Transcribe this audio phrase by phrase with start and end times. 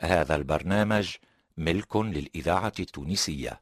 [0.00, 1.08] هذا البرنامج
[1.56, 3.60] ملك للإذاعة التونسية.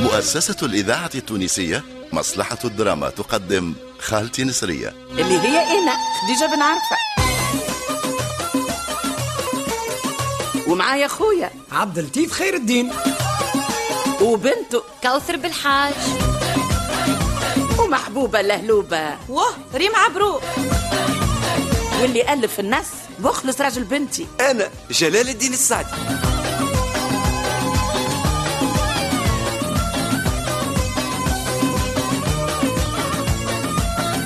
[0.00, 1.82] مؤسسة الإذاعة التونسية
[2.12, 4.88] مصلحة الدراما تقدم خالتي نسرية.
[5.10, 5.92] اللي هي أنا
[6.22, 7.01] خديجه بن عرفة.
[10.72, 12.92] ومعايا خويا عبد اللطيف خير الدين.
[14.20, 14.82] وبنته.
[15.02, 15.94] كوثر بالحاج
[17.78, 19.18] ومحبوبة لهلوبة.
[19.28, 20.42] واه ريم عبروق
[22.00, 22.86] واللي ألف الناس
[23.18, 24.26] مخلص راجل بنتي.
[24.40, 25.88] أنا جلال الدين السعدي.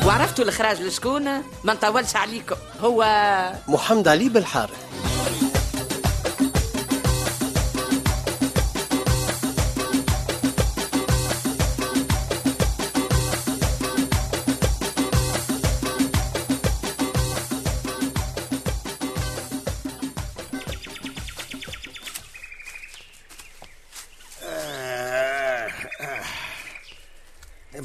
[0.06, 1.24] وعرفتوا الإخراج لشكون
[1.64, 2.56] ما نطولش عليكم.
[2.80, 3.04] هو
[3.68, 4.85] محمد علي بالحارث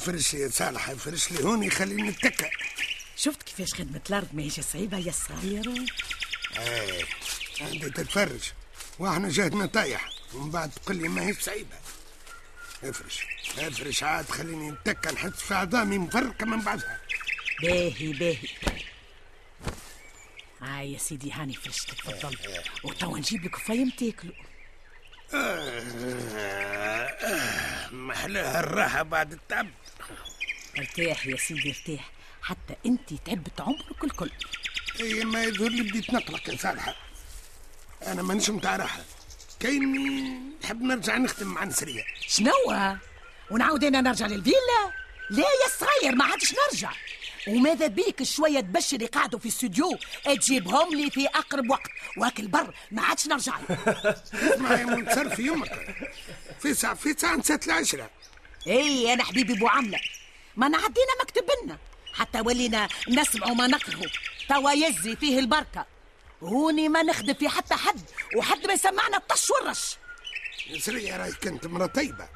[0.05, 2.49] فرش يا صالح فرش لي هون يخليني نتكى
[3.16, 5.85] شفت كيفاش خدمة الأرض ماهيش صعيبة يا صغيرة؟
[6.59, 7.05] إيه
[7.61, 8.52] عندي تتفرج.
[8.99, 10.09] وإحنا جهدنا طايح.
[10.33, 11.75] ومن بعد تقول لي ما هي صعيبة.
[12.83, 13.19] افرش
[13.57, 16.99] افرش عاد خليني نتكى نحس في عظامي مفركة من بعدها.
[17.61, 18.47] باهي باهي.
[20.61, 22.38] آه يا سيدي هاني فرشتك تفضل.
[22.83, 24.35] وتوا نجيب لك فايم تاكلوا
[27.91, 29.67] محلاها الراحة بعد التعب.
[30.77, 32.11] ارتاح يا سيدي ارتاح.
[32.41, 34.31] حتى انت تعبت عمرك الكل.
[35.00, 36.95] اي ما يظهر لي بديت نقلق يا صالحة.
[38.08, 39.02] أنا مانيش متاع راحة.
[39.59, 42.03] كايني نحب نرجع نخدم مع نسرية.
[42.28, 42.52] شنو؟
[43.52, 44.91] ونعاود أنا نرجع للفيلا؟
[45.30, 46.91] لا يا صغير ما عادش نرجع.
[47.47, 51.90] وماذا بيك شوية تبشر يقعدوا في استوديو؟ تجيبهم لي في أقرب وقت.
[52.18, 53.53] واكل بر ما عادش نرجع.
[54.34, 55.95] اسمع يا منتصر في يمك
[56.59, 58.09] في ساعة في ساعة نسات العشرة.
[58.68, 60.00] اي أنا حبيبي بو عملة.
[60.56, 61.78] ما نعدينا مكتب لنا
[62.13, 64.07] حتى ولينا نسمعوا ما نقرأوا
[64.50, 65.85] توا يزي فيه البركة.
[66.44, 68.01] هوني ما نخدم في حتى حد.
[68.38, 69.97] وحد ما يسمعنا الطش والرش.
[70.72, 72.29] نسرية راهي كانت مرة طيبة.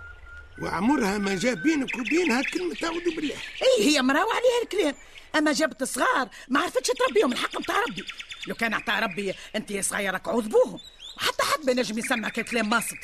[0.62, 3.36] وعمرها ما جاب بينك وبينها كلمة أعوذ بالله.
[3.36, 4.96] اي هي مراوة عليها الكلام.
[5.36, 7.34] أما جابت صغار ما عرفتش تربيهم.
[7.34, 8.06] الحق نتاع ربي.
[8.48, 10.80] لو كان عطا ربي أنت يا صغيرك عوذبوهم
[11.18, 12.98] وحتى حد ما نجم يسمعك الكلام ماسط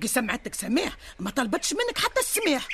[0.00, 2.68] كي سمعتك سماح ما طلبتش منك حتى السماح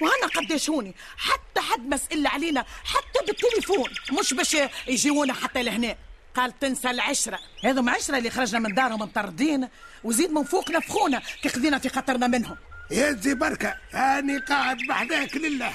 [0.00, 3.90] وأنا قداش هوني حتى حد مسئل علينا حتى بالتليفون.
[4.20, 5.96] مش باش يجيونا حتى لهنا.
[6.34, 7.38] قال تنسى العشرة.
[7.64, 9.68] هذم عشرة اللي خرجنا من دارهم مطردين
[10.04, 12.56] وزيد من فوق نفخونا كي خذينا في خطرنا منهم.
[12.90, 15.72] يا زي بركة أنا قاعد بحذاك لله.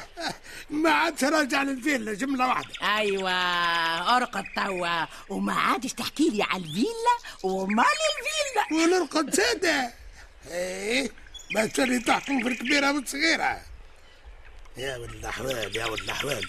[0.70, 2.68] ما عادش راجع للفيلا جملة واحدة.
[2.96, 3.30] أيوه
[4.16, 5.04] أرقد توا.
[5.28, 10.03] وما عادش تحكي لي على الفيلا؟ ومال الفيلا ونرقد سادة.
[11.54, 13.60] ما تشري تحكم في الكبيرة والصغيرة
[14.76, 16.48] يا ولد الأحوال يا ولد الأحوال.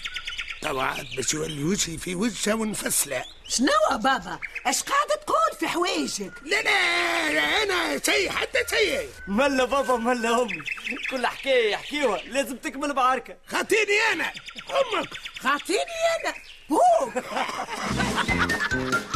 [0.62, 6.32] توا عاد باش يولي وجهي في وجهها ونفسله شنو بابا؟ اش قاعد تقول في حوايجك
[6.42, 9.08] لا لا أنا شيء حتى شيء.
[9.28, 10.62] ملا بابا ملا أمي.
[11.10, 13.36] كل حكاية يحكيوها لازم تكمل بعركة.
[13.46, 14.32] خاطيني أنا
[14.70, 15.08] أمك
[15.40, 15.80] خاطيني
[16.24, 16.34] أنا؟
[16.72, 17.10] هو.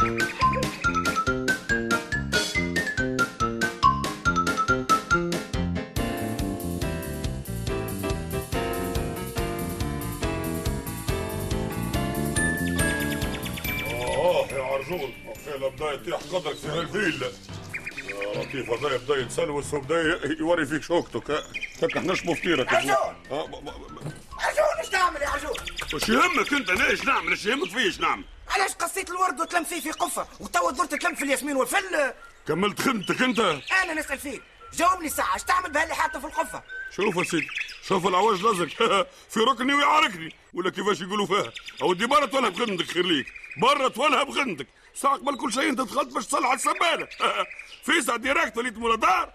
[14.91, 15.13] يا عرجون
[15.45, 21.31] فعلا بدا يطيح قدرك في هالفيلا يا لطيف هذا بدا يتسلوس وبدا يوري فيك شوكتك.
[21.83, 23.05] هكا احناش مفطيرك عجون
[24.79, 25.53] إيش تعمل يا عجون
[25.93, 29.79] وش يهمك أنت؟ ليش نعمل؟ إيش يهمك فيه إيش نعمل؟ علاش قصيت الورد وتلم فيه
[29.81, 32.13] في قفة؟ وتوا درت تلم في الياسمين والفل؟
[32.47, 33.39] كملت خدمتك أنت.
[33.83, 34.41] أنا نسأل فيك
[34.73, 36.63] جاوبني ساعه اش تعمل بهاللي حاطه في القفة؟
[36.95, 37.47] شوف يا سيدي
[37.87, 38.67] شوف العواج لزق
[39.31, 40.35] في ركني ويعاركني.
[40.53, 41.51] ولا كيفاش يقولوا فيها؟
[41.81, 43.27] أودي برا تولها بخندك خير ليك
[43.57, 47.07] برا تولها بخندك ساعة قبل كل شيء أنت دخلت باش تصلح السبالة
[47.85, 49.33] في ساعة directe وليت مولدار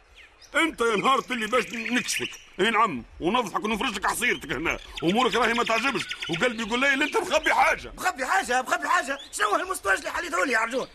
[0.54, 2.30] أنت يا نهار اللي باش نكشفك.
[2.60, 4.78] اي نعم ونفضحك ونفرشك عصيرتك هنا.
[5.04, 6.06] أمورك راهي ما تعجبش.
[6.30, 9.18] وقلبي يقول لي اللي أنت مخبي حاجة؟ مخبي حاجة مخبي حاجة.
[9.32, 10.88] شنو هالمستوى اللي حليته لي يا عرجون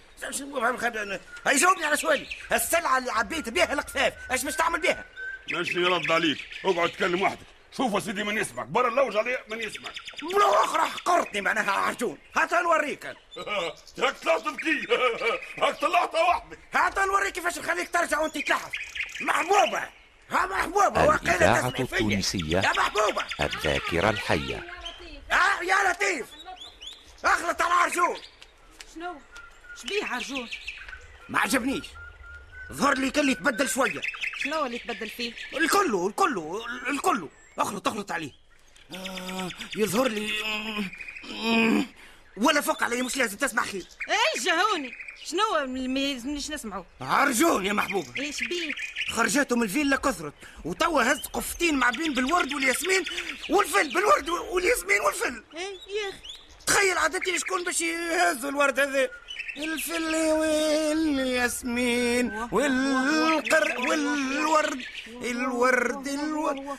[1.46, 5.06] هاي جاوبني على سؤالي السلعة اللي عبيت بها القفاف اش باش تعمل بها
[5.52, 6.38] ماشي يرد عليك.
[6.66, 7.46] اقعد تكلم وحدك.
[7.78, 12.18] شوف يا سيدي من يسمعك برا اللوج عليه من يسمعك مرة أخرى حقرتني معناها عرجون
[12.36, 13.06] هات نوريك.
[14.00, 14.88] هاك طلعت ذكي
[15.58, 18.72] هاك طلعتها وحدك هات نوريك كيفاش نخليك ترجع وانت تلحف
[19.22, 19.84] محبوبة.
[20.30, 21.68] ها محبوبة وقيلة الإذاعة.
[21.80, 23.26] التونسية يا محبوبة.
[23.42, 24.64] الذاكرة الحية.
[25.32, 26.26] ها يا لطيف.
[27.26, 28.18] أخلط على عرجون
[28.96, 29.16] شنو؟
[29.76, 30.50] شبيه عرجون
[31.30, 31.86] ما عجبنيش.
[32.72, 34.02] ظهر لي كل يتبدل شوية.
[34.38, 37.30] شنو اللي تبدل فيه؟ الكله الكله الكله
[37.62, 38.32] اخلط اخلط عليه.
[38.94, 40.32] آه يظهر لي
[41.32, 41.86] مم،
[42.38, 44.92] ولا فوق علي مش لازم تسمع خير اي جهوني.
[45.26, 48.72] شنو ما يلزمنيش نسمعه عرجون يا محبوبة إيش بيه
[49.12, 50.34] خرجته من الفيلا كثرت
[50.66, 53.04] وتوا هز قفتين معبين بالورد والياسمين
[53.50, 55.44] والفل بالورد والياسمين والفل.
[55.56, 56.18] اي يا أخي.
[56.68, 59.10] تخيل عادتي شكون باش يهزوا الورد هذا؟
[59.58, 61.28] الفل والياسمين
[62.52, 64.86] والقر والورد
[65.24, 66.78] الورد الورد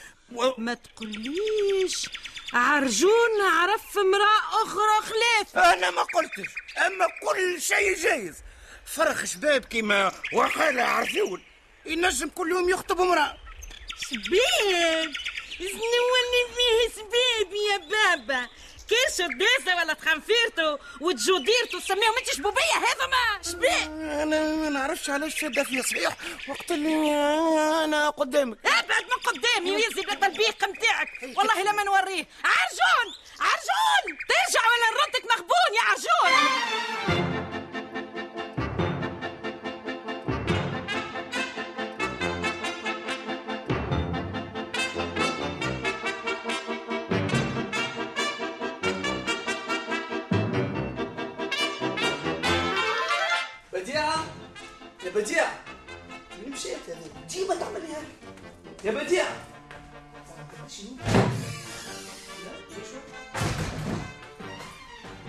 [0.58, 2.08] ما تقوليش.
[2.52, 5.56] عرجون عرف امرأة أخرى خلاف.
[5.56, 6.50] أنا ما قلتش
[6.86, 8.34] أما كل شيء جايز.
[8.86, 11.42] فرخ شباب كيما وقال عرجون
[11.86, 13.36] ينجم كل يوم يخطب امرأة.
[14.10, 15.12] شباب؟
[15.58, 16.12] شنو
[16.54, 18.48] فيه سباب يا بابا.
[18.90, 25.40] كان شداسة ولا تخنفيرتو وتجوديرتو تسميهم؟ انت شبوبية هذا ما؟ شباب أنا ما نعرفش علاش
[25.40, 26.16] شده فيا صحيح.
[26.48, 26.94] وقت اللي
[27.84, 28.58] أنا قدامك.
[28.66, 32.26] ابعد من قدامي ويزي بلا البيق نتاعك والله لما نوريه.
[32.44, 33.06] عرجون!
[33.40, 34.18] عرجون!
[34.28, 37.31] ترجع ولا نردك مغبون يا عرجون؟
[55.22, 55.64] يا بديعة
[56.42, 58.06] وين مشيت هذه ديما تعمل لي هيك
[58.84, 59.46] يا بديعة
[60.68, 60.96] شنو؟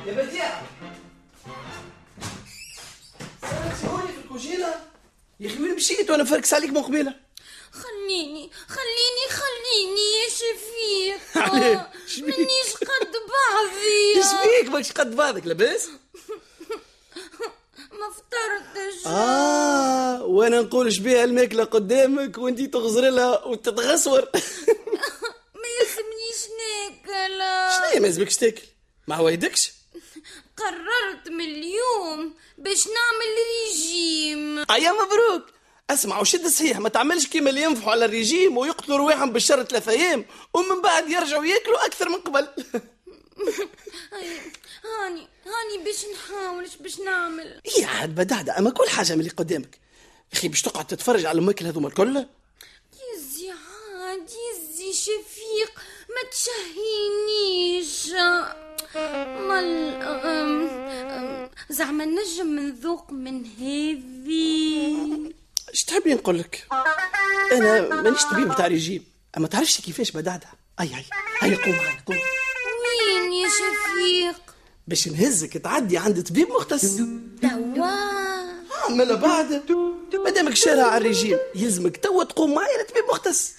[0.05, 0.63] يا بديعة
[3.41, 4.75] سلامتي هوني في الكوجينة.
[5.39, 7.15] يا أخي وين مشيت وأنا فركس عليك من قبيله
[7.71, 14.15] خليني خليني خليني يا شفيق عليه؟ شبيك؟ منيش قد بعضي.
[14.15, 15.89] إيش بيك ماكش قد بعضك لاباس
[17.91, 24.21] ما فطرتش آه وأنا نقول بيها الماكلة قدامك وانتي تغزر لها وتتغسور.
[25.61, 27.39] ما يلزمنيش ناكل
[27.93, 28.61] شنو ما يلزمكش تاكل؟
[29.07, 29.71] ما عوايدكش
[30.57, 33.35] قررت من اليوم باش نعمل
[33.67, 34.65] ريجيم.
[34.71, 35.43] أيا مبروك.
[35.89, 40.25] اسمع وشد صحيح ما تعملش كيما اللي ينفحوا على الريجيم ويقتلوا رواحهم بالشر ثلاثة أيام
[40.53, 42.47] ومن بعد يرجعوا ياكلوا أكثر من قبل
[44.13, 44.37] هاي-
[44.83, 46.05] هاني هاني باش
[46.73, 47.61] إيش باش نعمل.
[47.79, 49.79] يا عاد بدعدة أما كل حاجة من اللي قدامك
[50.33, 52.25] أخي باش تقعد تتفرج على الماكل هذوما الكل.
[53.15, 58.11] يزي عاد يزي شفيق ما تشهينيش.
[59.49, 59.93] مال
[61.69, 64.97] زعما نجم نذوق من هذي.
[65.69, 66.67] إيش تحبي نقول لك؟
[67.51, 69.05] أنا مانيش طبيب بتاع ريجيم.
[69.37, 70.47] أما تعرفش كيفاش بدعدة
[70.79, 71.05] اي اي
[71.39, 72.17] هيا قوم قوم.
[72.83, 74.52] وين يا شفيق؟
[74.87, 76.95] باش نهزك تعدي عند طبيب مختص.
[77.41, 77.87] توا.
[78.89, 79.61] عمل بعد.
[80.13, 83.51] مادامك شارع على الريجيم يلزمك توا تقوم معي لطبيب مختص.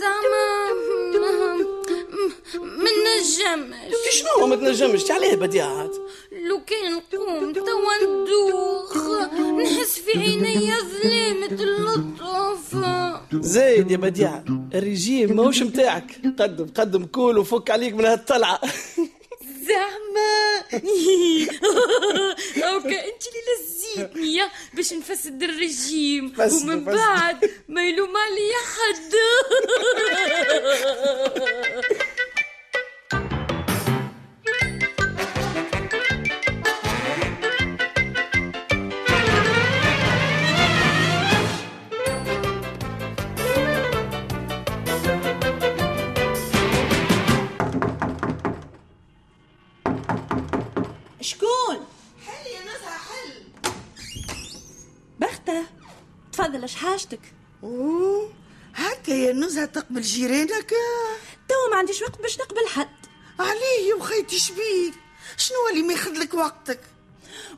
[0.00, 0.72] زعما
[2.62, 3.36] ما نجمش.
[4.10, 5.90] شنو ما تنجمش؟ عليه بديعة عاد.
[6.32, 8.96] لو كان نقوم توا ندوخ
[9.62, 12.76] نحس في عيني ظلامة اللطف.
[13.44, 16.20] زايد يا بديعة الريجيم ماهوش متاعك.
[16.38, 18.60] قدم قدم كول وفك عليك من هالطلعة.
[19.72, 20.62] زعما.
[22.72, 26.32] اوكا انت اللي لزيتني باش نفسد الرجيم.
[26.38, 26.84] ومن.
[26.84, 29.12] بعد ما يلوم عليا حد.
[56.42, 57.20] تفضل اش حاجتك؟
[58.74, 60.70] هكا يا نزهة تقبل جيرانك
[61.48, 62.88] تو ما عنديش وقت باش نقبل حد.
[63.38, 64.94] عليه يا وخيتي شبيك.
[65.36, 66.80] شنو اللي ما ياخذ لك وقتك؟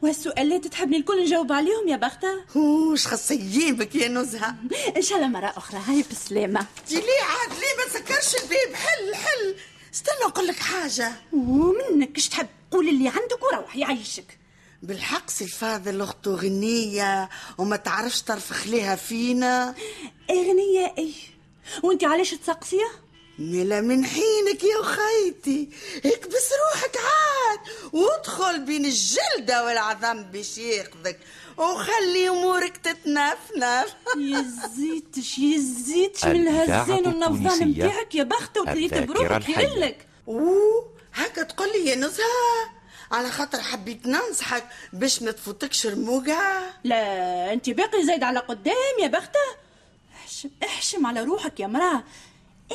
[0.03, 2.45] والسؤالات تحبني الكل نجاوب عليهم يا بختة.
[2.59, 4.57] وش خاص يجيبك يا نزهة
[4.97, 9.15] إن شاء الله مرة أخرى هاي بالسلامة دي ليه عاد ليه؟ ما تسكرش الباب حل
[9.15, 9.55] حل.
[9.95, 11.13] استنى نقول لك حاجة.
[11.33, 14.39] ومنك اش تحب؟ قول اللي عندك وروح يعيشك.
[14.85, 19.75] بالحق سي الفاضل أخته غنية وما تعرفش ترفخ ليها فينا.
[20.31, 21.13] اغنية إيه؟
[21.83, 22.89] وانت علاش تسقسيه
[23.39, 25.69] ملا من حينك يا خيتي
[26.05, 27.59] اكبس روحك عاد
[27.93, 31.19] وادخل بين الجلدة والعظم باش ياخذك
[31.57, 33.95] وخلي أمورك تتنفنف.
[34.17, 37.69] يزيتش يزيتش من الهزان والنفضان.
[37.71, 39.49] نتاعك يا بختك وكليت بروحك.
[39.49, 42.74] يلك أوه هكا تقول لي يا نزهة.
[43.15, 49.07] على خاطر حبيت ننصحك باش ما تفوتكش رموقة لا انت باقي زايد على قدام يا
[49.07, 49.41] بختة.
[50.15, 52.05] احشم احشم على روحك يا مراه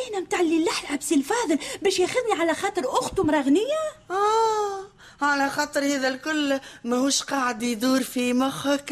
[0.10, 0.70] أنا متاع اللي
[1.00, 3.80] بسي الفاضل باش ياخذني على خاطر اخته مراغنية؟
[4.12, 4.88] آه
[5.22, 8.92] على خاطر هذا الكل ماهوش قاعد يدور في مخك.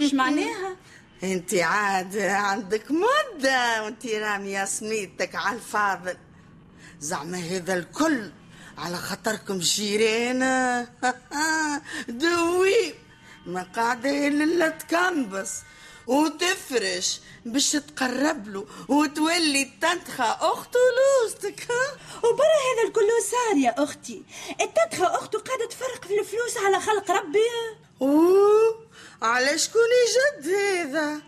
[0.00, 0.76] إيش معناها؟
[1.22, 6.16] انت عاد عندك مدة وانت رامية سميتك على الفاضل.
[7.00, 8.30] زعما هذا الكل
[8.78, 10.42] على خاطركم جيران
[12.08, 12.94] دوي.
[13.46, 15.50] ما قاعدة إلا تكنبس.
[16.06, 21.66] وتفرش باش تقرب له وتولي تنتخى أخته لوستك
[22.24, 24.22] وبرا هذا الكل صار يا أختي.
[24.60, 27.38] التدخى أخته قاعدة تفرق في الفلوس على خلق ربي.
[28.02, 28.86] أوه
[29.22, 29.82] على شكون
[30.14, 31.20] جد هذا؟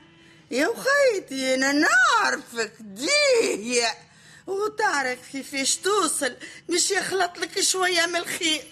[0.50, 2.72] يا وخيتي أنا نعرفك.
[2.80, 3.86] ديه
[4.50, 6.36] وتعرف كيفاش توصل
[6.68, 8.62] مش يخلط لك شوية من الخير.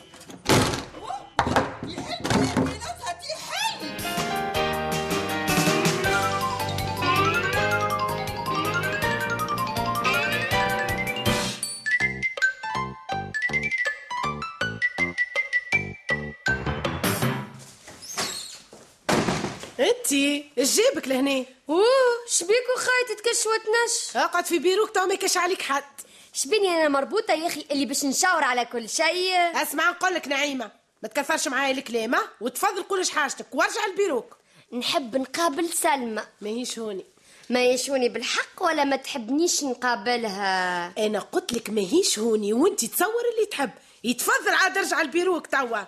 [19.80, 21.44] انتي إيش جيبك لهنا.
[21.68, 21.85] أوه
[22.28, 25.85] شبيكو خايت تكشوت نش أقعد في بيروك تو ما يكش عليك حد.
[26.32, 29.62] شبيني أنا مربوطة يا أخي اللي باش نشاور على كل شيء.
[29.62, 30.70] أسمع نقول لك نعيمة
[31.02, 34.37] ما تكثرش معايا الكلام؟ وتفضل قولش حاجتك وارجع لبيروك.
[34.73, 36.23] نحب نقابل سلمى.
[36.40, 37.04] ماهيش هوني.
[37.50, 40.92] ما يشوني بالحق ولا ما تحبنيش نقابلها.
[40.99, 43.70] أنا قلت لك ماهيش هوني وانت تصور اللي تحب.
[44.04, 45.78] يتفضل عاد ارجع لبيروك توا.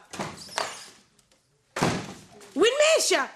[2.56, 3.30] وين ماشية؟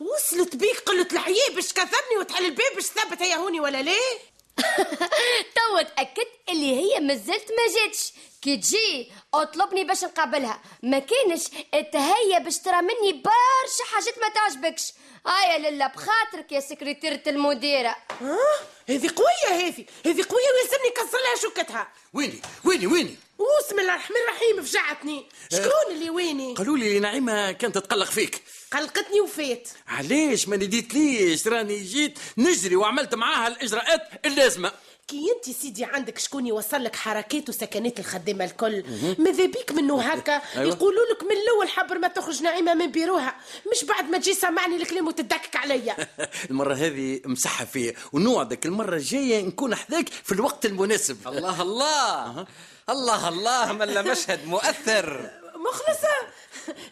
[0.00, 4.18] وصلت بيك قلة الحياة باش تكذبني وتحل الباب باش تثبت هي هوني ولا ليه؟
[5.56, 8.12] توا تأكدت اللي هي مازالت ما جاتش
[8.42, 10.60] كي تجي اطلبني باش نقابلها.
[10.82, 14.92] ما كانش التهيا باش ترى مني برشا حاجات ما تعجبكش.
[15.26, 17.96] هيا لله بخاطرك يا سكرتيرة المديرة.
[18.20, 18.38] ها؟
[18.88, 19.84] هذه قوية هذه.
[20.06, 21.88] هذه قوية ويلزمني كسر لها شوكتها.
[22.12, 27.78] ويني؟ ويني؟ ويني؟ بسم الله الرحمن الرحيم فجعتني شكون اللي ويني؟ قالوا لي نعيمة كانت
[27.78, 28.42] تتقلق فيك.
[28.72, 34.72] قلقتني وفات علاش؟ ما نديت ليش راني جيت نجري وعملت معاها الإجراءات اللازمة.
[35.08, 38.84] كي انت سيدي عندك شكون يوصل لك حركات وسكنات الخدامة الكل؟
[39.18, 40.68] ماذا بيك منه هكا؟ أيوة.
[40.68, 43.34] يقولوا لك من الأول حبر ما تخرج نعيمه من بيروها.
[43.72, 45.96] مش بعد ما تجي سمعني الكلام وتدكك عليا.
[46.50, 47.92] المرة هذه مسحة فيا.
[48.12, 51.28] ونوعدك المرة الجاية نكون حذاك في الوقت المناسب.
[51.28, 52.46] الله الله.
[52.90, 53.72] الله الله.
[53.72, 55.30] ملا مشهد مؤثر.
[55.56, 56.14] مخلصة.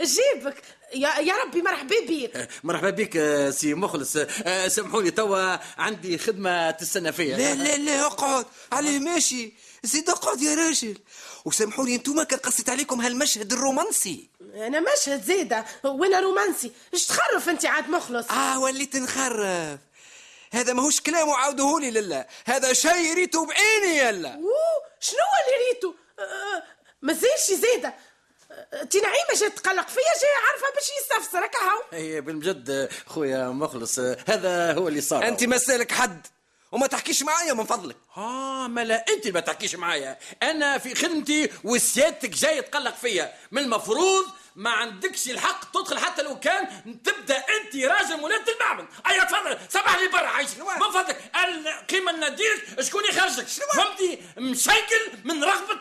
[0.00, 0.62] جيبك.
[0.94, 4.16] يا يا ربي مرحبا بيك مرحبا بك آه، سي مخلص.
[4.16, 7.36] آه، سامحوني توا عندي خدمة تستنى فيا.
[7.36, 8.46] لا لا لا اقعد.
[8.72, 9.52] عليه ماشي.
[9.84, 10.98] زيد اقعد يا راجل.
[11.44, 14.28] وسامحوني انتوما كان قصيت عليكم هالمشهد الرومانسي.
[14.54, 19.78] أنا مشهد زيده وأنا رومانسي إيش تخرف أنت عاد مخلص؟ آه وليت نخرف.
[20.52, 22.26] هذا ماهوش كلام وعاودهولي لله.
[22.44, 24.34] هذا شيء ريته بعيني يلا.
[24.34, 26.62] أوه شنو اللي ريتو آه،
[27.02, 27.12] ما
[27.50, 27.94] زيده
[28.90, 31.82] تي نعيمة جات تقلق فيا جاي عارفة باش يستفسرك هاو.
[31.92, 35.28] اي بالجد آه، خويا مخلص هذا هو اللي صار.
[35.28, 36.26] أنت ما سألك حد.
[36.73, 37.96] وما تحكيش معايا من فضلك.
[38.16, 40.18] آه ملا أنت اللي ما تحكيش معايا.
[40.42, 43.35] أنا في خدمتي وسيادتك جاي تقلق فيا.
[43.50, 46.68] من المفروض ما عندكش الحق تدخل حتى لو كان
[47.04, 48.87] تبدأ أنت راجل ولاد المعمل.
[49.06, 49.58] أيوه تفضل.
[49.68, 50.49] سمح لي برا عايش.
[50.56, 51.30] من فضلك.
[51.66, 55.80] القيمه نديرك شكون يخرجك؟ فهمتي مشيكل من رغبة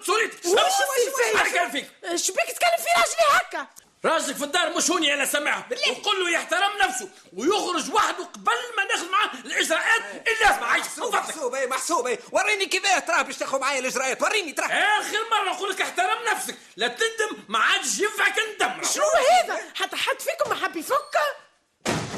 [1.54, 1.89] كان فيك.
[2.15, 3.68] شبيك تكلم في راجلي هكا؟
[4.05, 8.83] راجلك في الدار مش هوني أنا سامعه وقول له يحترم نفسه ويخرج وحده قبل ما
[8.83, 13.59] ناخذ معاه الإجراءات اللازمه عايش فضلك محسوب اي محسوب اي وريني كيفاه تراه باش تاخذ
[13.59, 14.21] معايا الإجراءات.
[14.21, 16.55] وريني تراه آخر مرة نقول لك احترم نفسك.
[16.77, 19.03] لا تندم ما عادش ينفعك ندم شنو
[19.43, 21.17] هذا؟ حتى حد فيكم ما حب يفك؟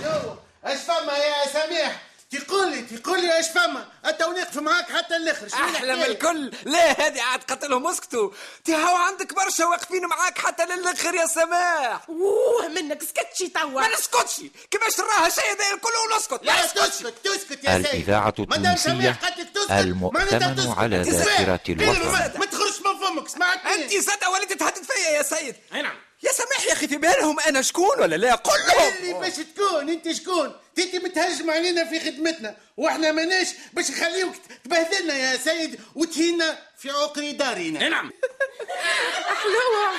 [0.03, 0.35] يو
[0.67, 2.06] إيش فما يا سميح؟
[2.47, 6.51] تقول لي تقول لي إيش فما؟ أنت ونقف معاك حتى الآخر شنو أحلى من؟ الكل.
[6.65, 8.29] لا هذه عاد قتلهم أسكتوا؟
[8.65, 12.05] تهاو عندك برشا واقفين معاك حتى للأخر يا سماح.
[12.09, 13.81] أوه منك سكتشي توا.
[13.81, 18.75] ما نسكتش كيفاش نراها شيء هذا الكل ونسكت؟ لا تسكت تسكت يا سيد الإذاعة مادام
[18.75, 20.21] سميح التونسية قالت لك تسكت المؤتمن.
[20.77, 21.01] على إيه
[21.97, 22.05] الوطن.
[22.11, 25.55] ما- ما تخرجش من فمك سمعتني انت زاد وليت تهدد فيا يا سيد.
[25.73, 28.93] أي نعم يا سماح يا أخي في بالهم أنا شكون ولا لا؟ قل لهم.
[28.97, 34.35] اللي باش تكون؟ أنت شكون؟ أنت متهجم علينا في خدمتنا وإحنا ماناش باش نخليوك
[34.65, 37.89] تبهدلنا يا سيد وتهينا في عقر دارنا.
[37.89, 38.11] نعم.
[39.43, 39.91] حلوة.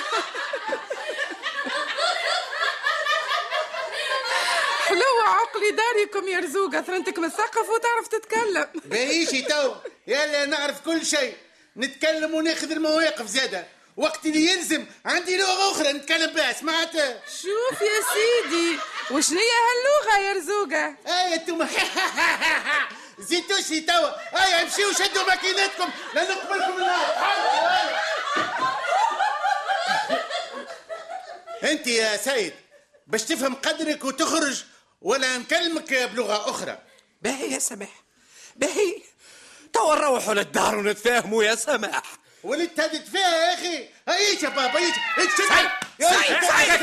[4.87, 8.67] حلوة عقلي داركم يا رزوقة ثرنتك مثقف وتعرف تتكلم.
[8.85, 9.75] باهيشي تو
[10.07, 11.33] يلا نعرف كل شيء.
[11.77, 13.78] نتكلم وناخذ المواقف زادة.
[13.99, 14.85] وقت اللي يلزم.
[15.05, 16.93] عندي لغة أخرى نتكلم بها سمعت؟
[17.41, 18.79] شوف يا سيدي
[19.11, 21.67] وشنية هاللغة يا رزوقة؟ أي أنتم
[23.29, 24.09] زيتوشي توا.
[24.43, 27.99] أي امشيوا شدوا ماكينتكم لا نقبلكم النار
[31.63, 32.53] أنت يا سيد
[33.07, 34.63] باش تفهم قدرك وتخرج
[35.01, 36.77] ولا نكلمك بلغة أخرى.
[37.21, 38.03] باهي يا سماح
[38.55, 39.01] باهي.
[39.73, 42.03] توا نروحوا للدار ونتفاهموا يا سماح.
[42.43, 43.85] وليت هذه فيها يا أخي.
[44.09, 44.93] هيك يا بابا هيك.
[45.17, 45.69] هيك سعيد
[46.01, 46.79] سعيد سعيد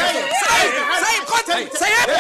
[0.46, 2.16] سعيد قتل سيد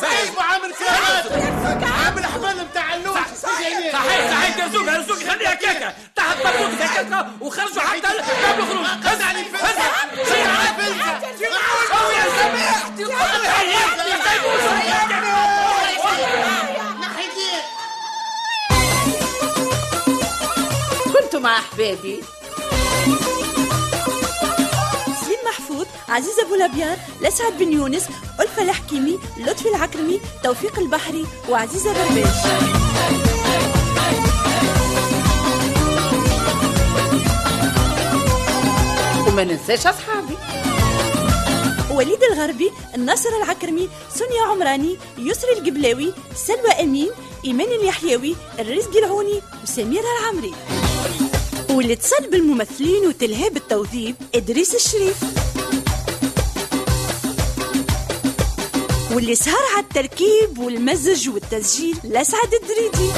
[0.00, 4.58] سعيد وعامل فيها عامل حبال بتاع اللوح صحيح صحيح.
[4.58, 5.94] يا زوج خليها كيكة.
[6.16, 9.40] تحت طابوت هكاكا وخرجوا حتى قبل الخروج هز علي
[12.12, 12.88] يا سماح
[21.14, 22.20] كنت مع أحبابي؟
[25.24, 26.54] سليم محفوظ عزيزة أبو
[27.20, 28.04] لسعد بن يونس
[28.40, 32.36] ألفة الحكيمي لطفي العكرمي توفيق البحري وعزيزة برباش
[39.28, 40.36] وما ننساش أصحابي.
[41.90, 47.10] وليد الغربي الناصر العكرمي سونيا عمراني يسري القبلاوي سلوى أمين
[47.44, 50.54] إيمان اليحيوي الرزق العوني وسميرة العمري.
[51.70, 55.16] واللي اتصل بالممثلين وتلهاب التوظيف إدريس الشريف.
[59.12, 63.12] واللي سهر على التركيب والمزج والتسجيل لسعد الدريدي.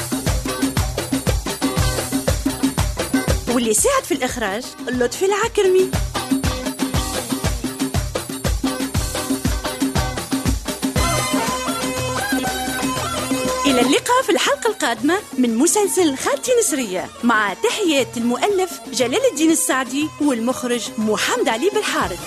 [3.49, 5.90] واللي ساعد في الإخراج لطفي العكرمي.
[13.71, 20.09] إلى اللقاء في الحلقة القادمة من مسلسل خالتي نسرية مع تحيات المؤلف جلال الدين السعدي
[20.21, 22.21] والمخرج محمد علي بالحارث